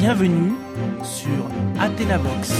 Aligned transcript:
Bienvenue 0.00 0.52
sur 1.02 1.28
Athénavox, 1.80 2.52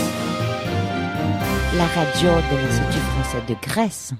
la 1.76 1.86
radio 1.86 2.30
de 2.30 2.56
l'Institut 2.56 2.98
français 2.98 3.46
de 3.48 3.54
Grèce. 3.62 4.12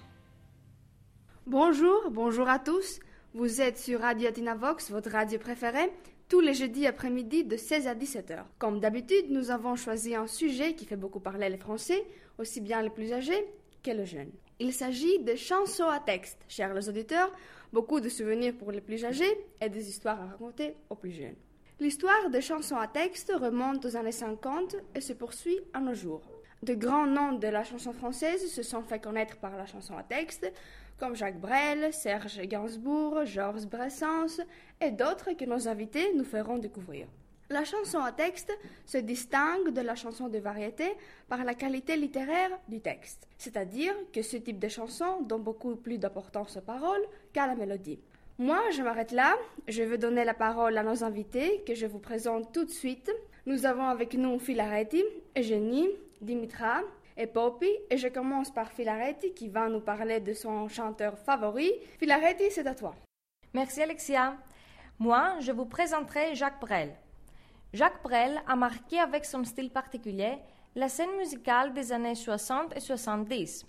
Bonjour, 1.45 2.13
bonjour 2.13 2.49
à 2.49 2.61
tous. 2.61 3.01
Vous 3.35 3.61
êtes 3.61 3.77
sur 3.77 4.03
Radio 4.03 4.29
Athénavox, 4.29 4.93
votre 4.93 5.11
radio 5.11 5.37
préférée, 5.41 5.91
tous 6.29 6.39
les 6.39 6.55
jeudis 6.55 6.87
après-midi 6.87 7.43
de 7.43 7.57
16 7.57 7.89
à 7.89 7.97
17 7.97 8.31
heures. 8.31 8.47
Comme 8.61 8.79
d'habitude, 8.79 9.27
nous 9.31 9.51
avons 9.51 9.75
choisi 9.75 10.15
un 10.15 10.29
sujet 10.29 10.75
qui 10.75 10.85
fait 10.85 10.95
beaucoup 10.95 11.19
parler 11.19 11.49
les 11.49 11.59
Français, 11.59 12.05
aussi 12.39 12.61
bien 12.61 12.83
les 12.83 12.91
plus 12.91 13.13
âgés 13.13 13.45
que 13.83 13.91
les 13.91 14.07
jeunes. 14.07 14.31
Il 14.61 14.73
s'agit 14.73 15.19
de 15.25 15.35
chansons 15.35 15.89
à 15.89 15.99
texte, 15.99 16.39
chers 16.47 16.73
les 16.73 16.89
auditeurs, 16.89 17.33
beaucoup 17.73 17.99
de 17.99 18.09
souvenirs 18.09 18.55
pour 18.57 18.71
les 18.71 18.81
plus 18.81 19.05
âgés 19.05 19.45
et 19.61 19.69
des 19.69 19.89
histoires 19.89 20.21
à 20.21 20.27
raconter 20.27 20.77
aux 20.89 20.95
plus 20.95 21.11
jeunes. 21.11 21.35
L'histoire 21.81 22.29
des 22.29 22.41
chansons 22.41 22.77
à 22.77 22.89
texte 22.89 23.33
remonte 23.33 23.85
aux 23.85 23.97
années 23.97 24.11
50 24.11 24.75
et 24.97 25.01
se 25.01 25.13
poursuit 25.13 25.61
à 25.73 25.79
nos 25.79 25.95
jours. 25.95 26.23
De 26.65 26.75
grands 26.75 27.07
noms 27.07 27.35
de 27.35 27.47
la 27.47 27.63
chanson 27.63 27.93
française 27.93 28.51
se 28.51 28.65
sont 28.65 28.83
fait 28.83 28.99
connaître 28.99 29.37
par 29.37 29.57
la 29.57 29.65
chanson 29.65 29.97
à 29.97 30.03
texte, 30.03 30.53
comme 30.99 31.15
Jacques 31.15 31.41
Brel, 31.41 31.95
Serge 31.95 32.41
Gainsbourg, 32.41 33.25
Georges 33.27 33.67
Brassens 33.67 34.41
et 34.81 34.91
d'autres 34.91 35.35
que 35.35 35.45
nos 35.45 35.69
invités 35.69 36.13
nous 36.15 36.25
feront 36.25 36.59
découvrir. 36.59 37.07
La 37.49 37.65
chanson 37.65 38.01
à 38.01 38.11
texte 38.11 38.53
se 38.85 38.99
distingue 38.99 39.71
de 39.71 39.81
la 39.81 39.95
chanson 39.95 40.29
de 40.29 40.39
variété 40.39 40.97
par 41.29 41.45
la 41.45 41.55
qualité 41.55 41.97
littéraire 41.97 42.51
du 42.67 42.81
texte, 42.81 43.29
c'est-à-dire 43.39 43.95
que 44.13 44.23
ce 44.23 44.37
type 44.37 44.59
de 44.59 44.69
chanson 44.69 45.23
donne 45.23 45.45
beaucoup 45.45 45.77
plus 45.77 45.99
d'importance 45.99 46.57
aux 46.57 46.61
paroles 46.61 47.07
qu'à 47.33 47.47
la 47.47 47.55
mélodie. 47.55 48.01
Moi, 48.41 48.71
je 48.71 48.85
m'arrête 48.85 49.11
là. 49.11 49.37
Je 49.67 49.83
vais 49.83 49.99
donner 49.99 50.25
la 50.25 50.33
parole 50.33 50.79
à 50.79 50.85
nos 50.85 51.03
invités 51.03 51.65
que 51.67 51.75
je 51.75 51.87
vous 51.87 51.99
présente 51.99 52.53
tout 52.53 52.65
de 52.65 52.71
suite. 52.71 53.11
Nous 53.47 53.67
avons 53.67 53.89
avec 53.89 54.15
nous 54.15 54.39
Filaretti, 54.39 55.03
Eugénie, 55.37 55.89
Dimitra 56.21 56.83
et 57.17 57.27
Poppy. 57.27 57.69
Et 57.91 57.97
je 57.97 58.07
commence 58.07 58.53
par 58.53 58.71
Filaretti 58.71 59.35
qui 59.35 59.49
va 59.49 59.69
nous 59.69 59.81
parler 59.81 60.21
de 60.21 60.33
son 60.35 60.69
chanteur 60.69 61.19
favori. 61.19 61.69
Filaretti, 61.99 62.45
c'est 62.51 62.69
à 62.69 62.77
toi. 62.77 62.95
Merci 63.55 63.83
Alexia. 63.83 64.37
Moi, 65.01 65.35
je 65.41 65.51
vous 65.51 65.67
présenterai 65.67 66.37
Jacques 66.37 66.61
Brel. 66.61 66.95
Jacques 67.73 68.05
Brel 68.05 68.41
a 68.47 68.55
marqué 68.55 69.01
avec 69.01 69.25
son 69.25 69.43
style 69.43 69.71
particulier 69.71 70.39
la 70.77 70.89
scène 70.89 71.17
musicale 71.19 71.75
des 71.75 71.91
années 71.91 72.15
60 72.15 72.77
et 72.77 72.81
70. 72.81 73.67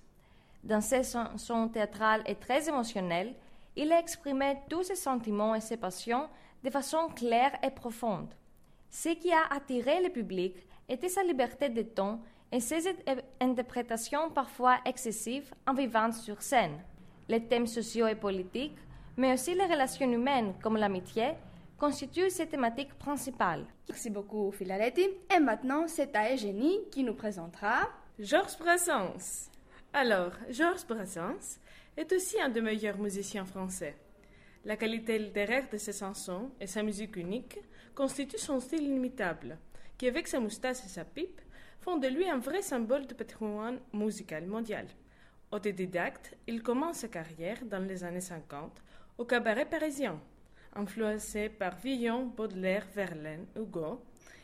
Dans 0.64 0.82
ses 0.82 1.02
chansons 1.02 1.70
théâtrales 1.70 2.22
et 2.28 2.36
très 2.36 2.70
émotionnelles, 2.70 3.34
il 3.80 3.94
a 3.94 4.00
exprimé 4.00 4.58
tous 4.70 4.84
ses 4.84 4.96
sentiments 4.96 5.56
et 5.56 5.62
ses 5.62 5.78
passions 5.78 6.28
de 6.66 6.70
façon 6.70 7.08
claire 7.16 7.58
et 7.64 7.72
profonde. 7.72 8.28
Ce 8.90 9.08
qui 9.10 9.32
a 9.32 9.48
attiré 9.52 10.04
le 10.04 10.10
public 10.10 10.54
était 10.90 11.08
sa 11.08 11.24
liberté 11.24 11.70
de 11.70 11.84
ton 11.84 12.20
et 12.52 12.60
ses 12.60 12.94
interprétations 13.40 14.32
parfois 14.32 14.80
excessives 14.86 15.54
en 15.66 15.74
vivant 15.74 16.12
sur 16.12 16.42
scène. 16.42 16.78
Les 17.30 17.46
thèmes 17.46 17.68
sociaux 17.68 18.08
et 18.08 18.16
politiques, 18.16 18.78
mais 19.16 19.34
aussi 19.34 19.56
les 19.56 19.66
relations 19.66 20.12
humaines 20.12 20.56
comme 20.62 20.76
l'amitié, 20.76 21.36
constituent 21.78 22.30
ses 22.30 22.48
thématiques 22.48 22.96
principales. 22.96 23.66
Merci 23.88 24.10
beaucoup, 24.10 24.52
Philaretti. 24.52 25.08
Et 25.34 25.40
maintenant, 25.40 25.88
c'est 25.88 26.14
à 26.18 26.34
Eugénie 26.34 26.80
qui 26.92 27.04
nous 27.04 27.14
présentera 27.14 27.88
Georges 28.20 28.58
Brassens. 28.60 29.50
Alors, 29.94 30.34
Georges 30.50 30.86
Brassens 30.86 31.60
est 32.00 32.14
aussi 32.14 32.40
un 32.40 32.48
des 32.48 32.62
meilleurs 32.62 32.98
musiciens 32.98 33.44
français. 33.44 33.94
La 34.64 34.78
qualité 34.78 35.20
littéraire 35.20 35.68
de 35.70 35.78
ses 35.78 35.92
chansons 35.92 36.50
et 36.62 36.66
sa 36.66 36.82
musique 36.82 37.18
unique 37.18 37.60
constituent 37.94 38.38
son 38.38 38.62
style 38.62 38.84
inimitable, 38.84 39.58
qui 39.98 40.08
avec 40.08 40.30
sa 40.30 40.40
moustache 40.40 40.86
et 40.86 40.88
sa 40.88 41.04
pipe 41.04 41.42
font 41.82 41.98
de 41.98 42.08
lui 42.08 42.30
un 42.30 42.38
vrai 42.38 42.62
symbole 42.62 43.06
de 43.06 43.14
patrimoine 43.14 43.82
musical 43.92 44.46
mondial. 44.48 44.88
Autodidacte, 45.52 46.38
il 46.48 46.64
commence 46.64 47.00
sa 47.00 47.10
carrière 47.10 47.66
dans 47.66 47.86
les 47.86 48.02
années 48.06 48.22
50 48.22 48.82
au 49.18 49.26
cabaret 49.26 49.66
parisien. 49.66 50.22
Influencé 50.76 51.50
par 51.50 51.76
Villon, 51.80 52.28
Baudelaire, 52.28 52.88
Verlaine, 52.96 53.46
Hugo, 53.58 54.02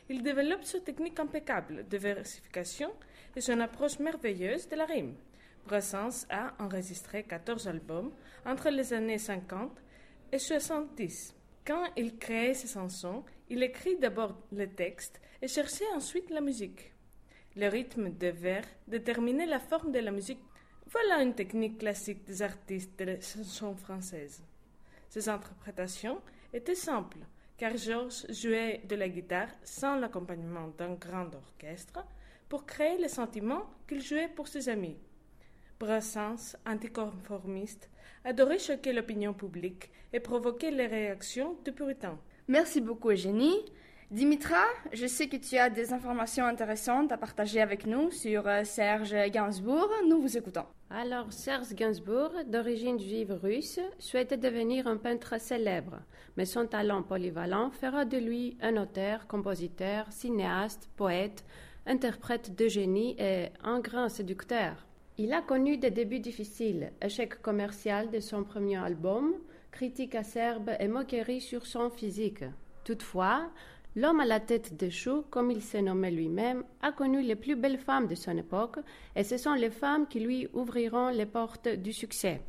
il 0.10 0.24
développe 0.24 0.66
sa 0.66 0.82
technique 0.82 1.22
impeccable 1.22 1.88
de 1.88 1.98
versification 1.98 2.92
et 3.34 3.40
son 3.40 3.62
approche 3.62 4.00
merveilleuse 4.00 4.68
de 4.68 4.76
la 4.76 4.86
rime. 4.86 5.16
Brassens 5.66 6.28
a 6.30 6.54
enregistré 6.60 7.24
14 7.24 7.68
albums 7.68 8.12
entre 8.46 8.70
les 8.70 8.94
années 8.94 9.18
50 9.18 9.72
et 10.32 10.40
70. 10.40 11.36
Quand 11.66 11.86
il 11.98 12.18
crée 12.18 12.54
ses 12.54 12.68
chansons, 12.68 13.24
il 13.50 13.64
écrit 13.64 13.98
d'abord 13.98 14.38
le 14.52 14.68
texte 14.68 15.20
et 15.42 15.48
cherchait 15.48 15.92
ensuite 15.96 16.30
la 16.30 16.42
musique. 16.42 16.94
Le 17.56 17.68
rythme 17.68 18.10
de 18.10 18.28
vers 18.28 18.66
déterminait 18.88 19.46
la 19.46 19.60
forme 19.60 19.92
de 19.92 20.00
la 20.00 20.12
musique. 20.12 20.42
Voilà 20.92 21.24
une 21.24 21.34
technique 21.34 21.80
classique 21.80 22.24
des 22.26 22.42
artistes 22.42 23.00
de 23.00 23.06
la 23.06 23.22
chanson 23.22 23.76
française. 23.76 24.44
Ses 25.10 25.30
interprétations 25.30 26.22
étaient 26.54 26.76
simples, 26.76 27.20
car 27.58 27.76
Georges 27.76 28.26
jouait 28.30 28.82
de 28.88 28.96
la 28.96 29.10
guitare 29.10 29.50
sans 29.64 29.96
l'accompagnement 29.96 30.68
d'un 30.78 30.94
grand 30.94 31.34
orchestre 31.34 32.06
pour 32.50 32.66
créer 32.66 33.00
le 33.02 33.08
sentiment 33.08 33.64
qu'il 33.88 34.02
jouait 34.02 34.28
pour 34.28 34.48
ses 34.48 34.70
amis. 34.70 34.98
Brassens, 35.80 36.56
anticonformiste, 36.66 37.90
adorait 38.24 38.60
choquer 38.60 38.94
l'opinion 38.94 39.34
publique 39.34 39.92
et 40.14 40.20
provoquer 40.20 40.72
les 40.72 40.88
réactions 40.88 41.58
des 41.66 41.72
puritains. 41.72 42.18
Merci 42.48 42.82
beaucoup, 42.82 43.12
Eugénie. 43.12 43.60
Dimitra, 44.12 44.64
je 44.94 45.08
sais 45.08 45.28
que 45.28 45.36
tu 45.36 45.58
as 45.58 45.70
des 45.70 45.92
informations 45.92 46.46
intéressantes 46.46 47.12
à 47.12 47.18
partager 47.18 47.60
avec 47.60 47.88
nous 47.88 48.12
sur 48.12 48.48
euh, 48.48 48.64
Serge 48.64 49.16
Gainsbourg. 49.32 49.90
Nous 50.08 50.22
vous 50.22 50.38
écoutons. 50.38 50.66
Alors, 50.92 51.34
Serge 51.34 51.74
Gainsbourg, 51.74 52.32
d'origine 52.46 53.00
juive 53.00 53.34
russe, 53.34 53.80
souhaitait 53.98 54.38
devenir 54.38 54.86
un 54.88 54.98
peintre 54.98 55.42
célèbre, 55.42 56.00
mais 56.38 56.46
son 56.46 56.68
talent 56.68 57.02
polyvalent 57.02 57.72
fera 57.72 58.06
de 58.06 58.18
lui 58.18 58.58
un 58.62 58.78
auteur, 58.78 59.26
compositeur, 59.26 60.06
cinéaste, 60.12 60.88
poète, 60.96 61.44
interprète 61.88 62.56
de 62.56 62.68
génie 62.68 63.16
et 63.20 63.48
un 63.64 63.80
grand 63.80 64.10
séducteur. 64.10 64.86
Il 65.18 65.32
a 65.32 65.42
connu 65.42 65.78
des 65.78 65.92
débuts 65.92 66.20
difficiles, 66.20 66.92
échec 67.02 67.42
commercial 67.42 68.12
de 68.12 68.20
son 68.20 68.44
premier 68.44 68.76
album, 68.76 69.34
critique 69.72 70.14
acerbe 70.14 70.72
et 70.78 70.90
moquerie 70.90 71.40
sur 71.40 71.66
son 71.66 71.90
physique. 71.90 72.44
Toutefois, 72.84 73.50
l'homme 73.96 74.20
à 74.20 74.26
la 74.26 74.42
tête 74.42 74.76
de 74.76 74.90
chou, 74.90 75.24
comme 75.30 75.52
il 75.52 75.62
s'est 75.62 75.82
nommé 75.82 76.12
lui-même, 76.12 76.66
a 76.82 76.92
connu 76.92 77.22
les 77.22 77.38
plus 77.38 77.56
belles 77.56 77.78
femmes 77.78 78.08
de 78.08 78.16
son 78.16 78.36
époque, 78.38 78.80
et 79.16 79.24
ce 79.24 79.38
sont 79.38 79.54
les 79.54 79.70
femmes 79.70 80.06
qui 80.06 80.20
lui 80.20 80.50
ouvriront 80.54 81.08
les 81.08 81.26
portes 81.26 81.70
du 81.70 81.94
succès. 81.94 82.42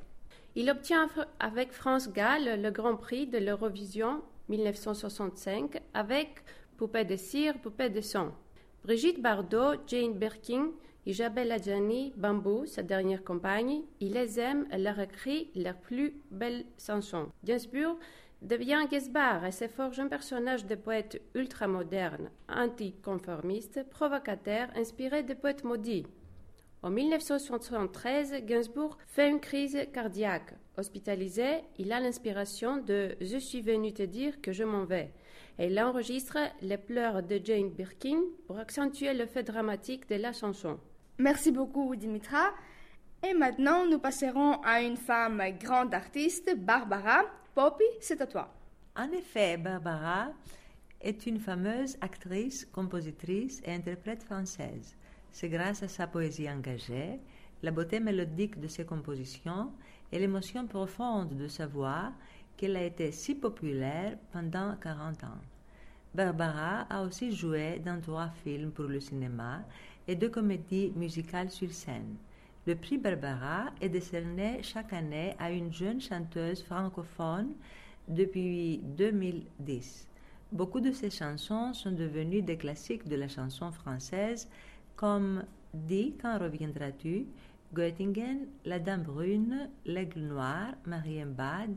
Il 0.56 0.69
obtient 0.69 1.09
avec 1.38 1.71
France 1.71 2.12
Gall 2.12 2.60
le 2.60 2.71
Grand 2.72 2.97
Prix 2.97 3.28
de 3.28 3.38
l'Eurovision 3.38 4.22
1965 4.49 5.81
avec 5.94 6.31
Poupée 6.76 7.05
de 7.05 7.15
cire, 7.15 7.59
Poupée 7.59 7.91
de 7.91 8.00
sang. 8.00 8.32
Brigitte 8.82 9.22
Bardot, 9.22 9.75
Jane 9.87 10.15
Birkin, 10.15 10.71
Isabelle 11.09 11.53
Adjani, 11.53 12.12
Bambou, 12.17 12.67
sa 12.67 12.83
dernière 12.83 13.22
compagne, 13.22 13.83
il 14.00 14.15
les 14.15 14.41
aime 14.41 14.67
et 14.72 14.78
leur 14.78 14.99
écrit 14.99 15.53
leurs 15.55 15.77
plus 15.77 16.15
belles 16.33 16.65
chansons. 16.84 17.28
Gainsbourg 17.44 17.97
devient 18.43 18.89
Gesbar 18.91 19.47
et 19.47 19.53
se 19.53 19.69
forge 19.69 20.00
un 20.00 20.09
personnage 20.09 20.67
de 20.67 20.75
poète 20.75 21.22
ultramoderne, 21.37 22.28
anticonformiste, 22.49 23.89
provocateur, 23.89 24.67
inspiré 24.75 25.22
des 25.22 25.37
poètes 25.37 25.62
maudits. 25.62 26.06
En 26.83 26.91
1973, 26.91 28.44
Gainsbourg 28.44 28.99
fait 29.06 29.31
une 29.31 29.41
crise 29.41 29.78
cardiaque. 29.93 30.55
Hospitalisé, 30.77 31.62
il 31.78 31.93
a 31.93 32.00
l'inspiration 32.00 32.78
de 32.78 33.15
Je 33.21 33.38
suis 33.38 33.62
venu 33.62 33.93
te 33.93 34.03
dire 34.03 34.41
que 34.41 34.50
je 34.50 34.65
m'en 34.65 34.84
vais. 34.84 35.12
Et 35.61 35.69
il 35.69 35.81
enregistre 35.81 36.38
les 36.62 36.78
pleurs 36.78 37.23
de 37.23 37.41
Jane 37.43 37.70
Birkin 37.70 38.19
pour 38.49 38.58
accentuer 38.58 39.14
le 39.14 39.26
fait 39.26 39.44
dramatique 39.44 40.08
de 40.08 40.17
la 40.17 40.32
chanson. 40.32 40.79
Merci 41.19 41.51
beaucoup, 41.51 41.97
Dimitra. 41.97 42.53
Et 43.27 43.33
maintenant, 43.33 43.87
nous 43.87 43.99
passerons 43.99 44.61
à 44.63 44.83
une 44.83 44.99
femme 44.99 45.43
grande 45.59 45.95
artiste, 45.95 46.55
Barbara. 46.59 47.23
Poppy, 47.55 47.85
c'est 48.01 48.21
à 48.21 48.27
toi. 48.27 48.53
En 48.95 49.11
effet, 49.13 49.57
Barbara 49.57 50.29
est 51.01 51.27
une 51.27 51.41
fameuse 51.41 51.97
actrice, 52.03 52.67
compositrice 52.67 53.63
et 53.65 53.73
interprète 53.73 54.25
française. 54.25 54.95
C'est 55.33 55.49
grâce 55.49 55.83
à 55.83 55.89
sa 55.89 56.07
poésie 56.07 56.51
engagée, 56.51 57.19
la 57.63 57.71
beauté 57.71 57.99
mélodique 57.99 58.61
de 58.61 58.69
ses 58.69 58.85
compositions 58.85 59.73
et 60.13 60.19
l'émotion 60.19 60.67
profonde 60.67 61.35
de 61.35 61.49
sa 61.49 61.67
voix 61.67 62.13
qu'elle 62.59 62.77
a 62.77 62.85
été 62.85 63.11
si 63.11 63.35
populaire 63.35 64.19
pendant 64.33 64.77
40 64.77 65.25
ans. 65.25 65.41
Barbara 66.15 66.87
a 66.89 67.03
aussi 67.03 67.33
joué 67.33 67.79
dans 67.79 68.01
trois 68.01 68.31
films 68.43 68.71
pour 68.71 68.87
le 68.87 69.01
cinéma 69.01 69.63
et 70.08 70.14
deux 70.14 70.29
comédies 70.29 70.93
musicales 70.97 71.50
sur 71.50 71.73
scène. 71.73 72.17
Le 72.67 72.75
prix 72.75 72.99
Barbara 72.99 73.67
est 73.81 73.88
décerné 73.88 74.62
chaque 74.62 74.93
année 74.93 75.35
à 75.38 75.50
une 75.50 75.73
jeune 75.73 76.00
chanteuse 76.00 76.62
francophone 76.62 77.53
depuis 78.08 78.79
2010. 78.79 80.08
Beaucoup 80.53 80.81
de 80.81 80.93
ces 80.93 81.11
chansons 81.11 81.75
sont 81.75 81.93
devenues 81.93 82.43
des 82.43 82.56
classiques 82.56 83.08
de 83.08 83.17
la 83.17 83.29
chanson 83.29 83.70
française, 83.73 84.49
comme 84.97 85.44
Dis 85.75 86.14
quand 86.20 86.38
reviendras-tu, 86.38 87.26
Göttingen, 87.75 88.47
La 88.64 88.79
Dame 88.79 89.03
Brune, 89.03 89.69
L'Aigle 89.85 90.20
Noir, 90.20 90.75
Marienbad, 90.87 91.76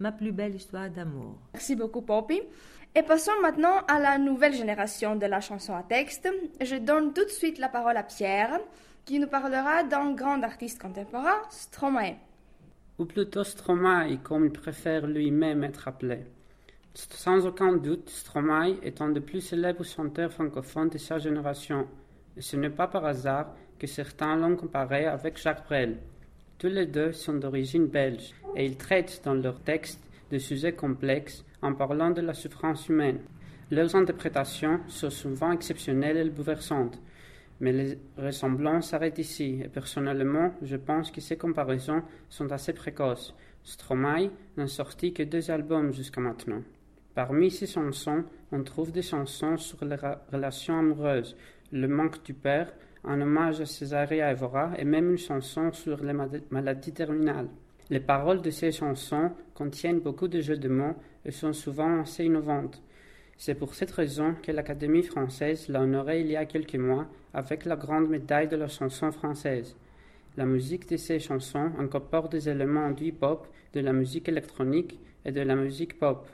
Ma 0.00 0.12
plus 0.12 0.32
belle 0.32 0.54
histoire 0.54 0.88
d'amour. 0.88 1.36
Merci 1.52 1.76
beaucoup, 1.76 2.00
Poppy. 2.00 2.40
Et 2.94 3.02
passons 3.02 3.38
maintenant 3.42 3.84
à 3.86 4.00
la 4.00 4.16
nouvelle 4.16 4.54
génération 4.54 5.14
de 5.14 5.26
la 5.26 5.40
chanson 5.40 5.74
à 5.76 5.82
texte. 5.82 6.26
Je 6.60 6.76
donne 6.76 7.12
tout 7.12 7.24
de 7.24 7.30
suite 7.30 7.58
la 7.58 7.68
parole 7.68 7.98
à 7.98 8.02
Pierre, 8.02 8.58
qui 9.04 9.18
nous 9.18 9.28
parlera 9.28 9.84
d'un 9.84 10.12
grand 10.12 10.42
artiste 10.42 10.80
contemporain, 10.80 11.36
Stromae. 11.50 12.16
Ou 12.98 13.04
plutôt 13.04 13.44
Stromae, 13.44 14.16
comme 14.22 14.46
il 14.46 14.52
préfère 14.52 15.06
lui-même 15.06 15.64
être 15.64 15.86
appelé. 15.86 16.24
Sans 16.94 17.46
aucun 17.46 17.76
doute, 17.76 18.08
Stromae 18.08 18.78
est 18.82 19.02
un 19.02 19.10
des 19.10 19.20
plus 19.20 19.42
célèbres 19.42 19.84
chanteurs 19.84 20.32
francophones 20.32 20.88
de 20.88 20.98
sa 20.98 21.18
génération. 21.18 21.86
Et 22.38 22.40
ce 22.40 22.56
n'est 22.56 22.70
pas 22.70 22.88
par 22.88 23.04
hasard 23.04 23.54
que 23.78 23.86
certains 23.86 24.34
l'ont 24.34 24.56
comparé 24.56 25.06
avec 25.06 25.36
Jacques 25.36 25.64
Brel. 25.66 25.98
Tous 26.60 26.68
les 26.68 26.84
deux 26.84 27.12
sont 27.12 27.32
d'origine 27.32 27.86
belge 27.86 28.34
et 28.54 28.66
ils 28.66 28.76
traitent 28.76 29.22
dans 29.24 29.32
leurs 29.32 29.62
textes 29.62 30.04
de 30.30 30.36
sujets 30.36 30.74
complexes 30.74 31.42
en 31.62 31.72
parlant 31.72 32.10
de 32.10 32.20
la 32.20 32.34
souffrance 32.34 32.86
humaine. 32.90 33.20
Leurs 33.70 33.96
interprétations 33.96 34.80
sont 34.86 35.08
souvent 35.08 35.52
exceptionnelles 35.52 36.18
et 36.18 36.28
bouleversantes, 36.28 37.00
mais 37.60 37.72
les 37.72 37.98
ressemblances 38.18 38.90
s'arrêtent 38.90 39.18
ici 39.18 39.62
et 39.64 39.68
personnellement, 39.68 40.52
je 40.60 40.76
pense 40.76 41.10
que 41.10 41.22
ces 41.22 41.38
comparaisons 41.38 42.02
sont 42.28 42.52
assez 42.52 42.74
précoces. 42.74 43.34
Stromae 43.62 44.28
n'a 44.58 44.66
sorti 44.66 45.14
que 45.14 45.22
deux 45.22 45.50
albums 45.50 45.94
jusqu'à 45.94 46.20
maintenant. 46.20 46.62
Parmi 47.14 47.50
ces 47.50 47.68
chansons, 47.68 48.24
on 48.52 48.62
trouve 48.64 48.92
des 48.92 49.00
chansons 49.00 49.56
sur 49.56 49.82
les 49.82 49.96
relations 50.30 50.78
amoureuses, 50.78 51.38
le 51.72 51.88
manque 51.88 52.22
du 52.22 52.34
père, 52.34 52.70
un 53.04 53.20
hommage 53.20 53.60
à 53.60 53.66
Césaria 53.66 54.30
Evora 54.30 54.72
et 54.78 54.84
même 54.84 55.10
une 55.10 55.18
chanson 55.18 55.72
sur 55.72 56.02
les 56.02 56.12
maladies 56.50 56.92
terminales. 56.92 57.48
Les 57.88 58.00
paroles 58.00 58.42
de 58.42 58.50
ces 58.50 58.72
chansons 58.72 59.32
contiennent 59.54 60.00
beaucoup 60.00 60.28
de 60.28 60.40
jeux 60.40 60.56
de 60.56 60.68
mots 60.68 60.94
et 61.24 61.30
sont 61.30 61.52
souvent 61.52 62.00
assez 62.00 62.24
innovantes. 62.24 62.82
C'est 63.36 63.54
pour 63.54 63.74
cette 63.74 63.90
raison 63.90 64.34
que 64.42 64.52
l'Académie 64.52 65.02
française 65.02 65.68
l'a 65.68 65.80
honoré 65.80 66.20
il 66.20 66.28
y 66.28 66.36
a 66.36 66.44
quelques 66.44 66.76
mois 66.76 67.06
avec 67.32 67.64
la 67.64 67.76
grande 67.76 68.08
médaille 68.08 68.48
de 68.48 68.56
la 68.56 68.68
chanson 68.68 69.10
française. 69.10 69.74
La 70.36 70.44
musique 70.44 70.88
de 70.88 70.96
ces 70.96 71.18
chansons 71.18 71.72
incorpore 71.78 72.28
des 72.28 72.48
éléments 72.48 72.90
du 72.90 73.06
hip-hop, 73.06 73.48
de 73.72 73.80
la 73.80 73.92
musique 73.92 74.28
électronique 74.28 75.00
et 75.24 75.32
de 75.32 75.40
la 75.40 75.56
musique 75.56 75.98
pop. 75.98 76.28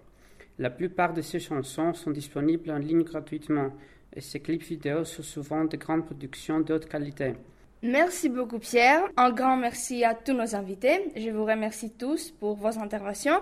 La 0.59 0.71
plupart 0.71 1.15
de 1.15 1.23
ces 1.23 1.39
chansons 1.39 1.95
sont 1.95 2.11
disponibles 2.11 2.71
en 2.71 2.79
ligne 2.79 3.05
gratuitement 3.05 3.73
et 4.14 4.20
ces 4.20 4.41
clips 4.41 4.62
vidéo 4.62 5.05
sont 5.05 5.23
souvent 5.23 5.64
de 5.64 5.76
grandes 5.76 6.06
productions 6.06 6.61
de 6.61 6.75
haute 6.75 6.88
qualité. 6.88 7.35
Merci 7.82 8.29
beaucoup 8.29 8.58
Pierre. 8.58 9.03
Un 9.17 9.31
grand 9.31 9.56
merci 9.56 10.05
à 10.05 10.14
tous 10.14 10.32
nos 10.32 10.55
invités. 10.55 11.12
Je 11.14 11.31
vous 11.31 11.44
remercie 11.44 11.91
tous 11.91 12.31
pour 12.31 12.56
vos 12.56 12.79
interventions. 12.79 13.41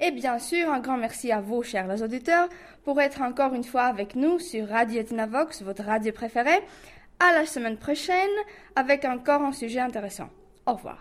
Et 0.00 0.10
bien 0.10 0.38
sûr, 0.38 0.70
un 0.70 0.80
grand 0.80 0.96
merci 0.96 1.30
à 1.30 1.40
vous, 1.40 1.62
chers 1.62 2.02
auditeurs, 2.02 2.48
pour 2.82 3.00
être 3.00 3.22
encore 3.22 3.54
une 3.54 3.64
fois 3.64 3.84
avec 3.84 4.16
nous 4.16 4.38
sur 4.38 4.68
Radio 4.68 5.02
Vox, 5.28 5.62
votre 5.62 5.84
radio 5.84 6.12
préférée. 6.12 6.60
À 7.20 7.32
la 7.32 7.46
semaine 7.46 7.76
prochaine 7.76 8.34
avec 8.74 9.04
encore 9.04 9.42
un 9.42 9.52
sujet 9.52 9.80
intéressant. 9.80 10.30
Au 10.66 10.72
revoir. 10.72 10.98